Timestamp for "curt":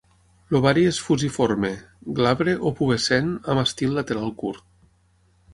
4.43-4.69